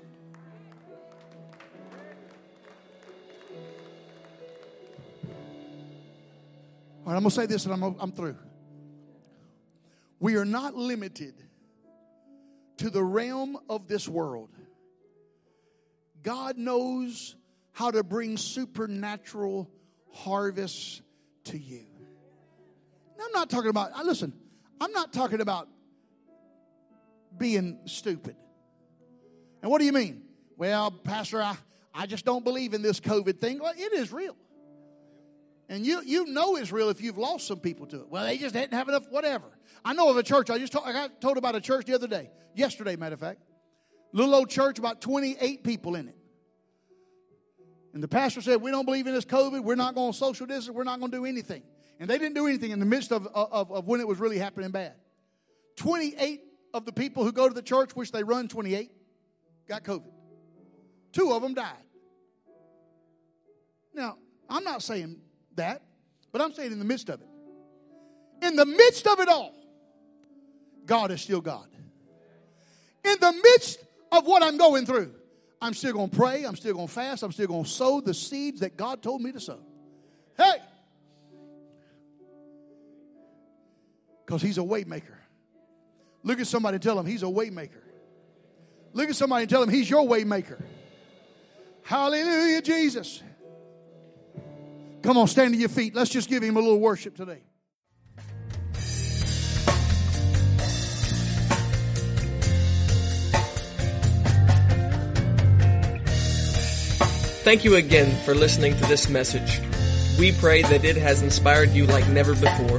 [7.04, 8.36] All right, I'm going to say this and I'm, I'm through.
[10.20, 11.34] We are not limited
[12.78, 14.50] to the realm of this world.
[16.22, 17.36] God knows
[17.72, 19.70] how to bring supernatural
[20.12, 21.00] harvests
[21.44, 21.84] to you.
[23.18, 24.32] Now, I'm not talking about, listen,
[24.80, 25.68] I'm not talking about
[27.36, 28.36] being stupid.
[29.62, 30.22] And what do you mean?
[30.56, 31.56] Well, Pastor, I,
[31.94, 33.60] I just don't believe in this COVID thing.
[33.60, 34.36] Well, it is real.
[35.68, 38.08] And you, you know it's real if you've lost some people to it.
[38.08, 39.46] Well, they just didn't have enough, whatever.
[39.84, 42.06] I know of a church, I just I got told about a church the other
[42.06, 43.40] day, yesterday, matter of fact.
[44.12, 46.16] Little old church, about 28 people in it.
[47.92, 49.62] And the pastor said, We don't believe in this COVID.
[49.62, 50.74] We're not going to social distance.
[50.74, 51.62] We're not going to do anything.
[52.00, 54.38] And they didn't do anything in the midst of, of, of when it was really
[54.38, 54.94] happening bad.
[55.76, 56.40] 28
[56.74, 58.90] of the people who go to the church, which they run 28,
[59.68, 60.10] got COVID.
[61.12, 61.72] Two of them died.
[63.94, 64.16] Now,
[64.48, 65.20] I'm not saying
[65.56, 65.82] that,
[66.30, 67.28] but I'm saying in the midst of it.
[68.42, 69.54] In the midst of it all,
[70.86, 71.66] God is still God.
[73.04, 73.80] In the midst
[74.12, 75.14] of what I'm going through,
[75.60, 76.44] I'm still going to pray.
[76.44, 77.22] I'm still going to fast.
[77.22, 79.60] I'm still going to sow the seeds that God told me to sow.
[80.36, 80.56] Hey!
[84.24, 85.16] Because He's a waymaker.
[86.22, 87.82] Look at somebody and tell him He's a waymaker.
[88.92, 90.62] Look at somebody and tell him He's your waymaker.
[91.82, 93.22] Hallelujah, Jesus.
[95.02, 95.94] Come on, stand to your feet.
[95.94, 97.40] Let's just give Him a little worship today.
[107.48, 109.62] Thank you again for listening to this message.
[110.18, 112.78] We pray that it has inspired you like never before.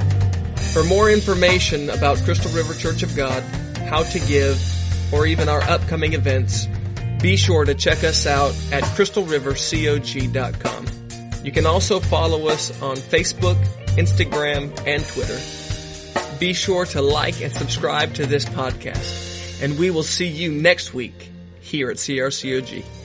[0.72, 3.42] For more information about Crystal River Church of God,
[3.88, 4.62] how to give,
[5.12, 6.68] or even our upcoming events,
[7.20, 10.86] be sure to check us out at crystalrivercog.com.
[11.44, 13.60] You can also follow us on Facebook,
[13.96, 15.40] Instagram, and Twitter.
[16.38, 20.94] Be sure to like and subscribe to this podcast, and we will see you next
[20.94, 21.28] week
[21.60, 22.99] here at CRCOG.